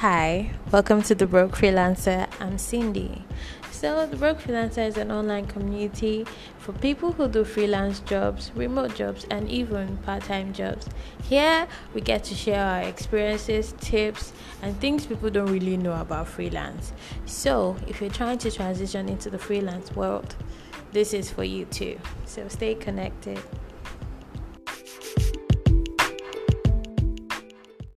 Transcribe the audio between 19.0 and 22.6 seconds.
into the freelance world, this is for you too. So,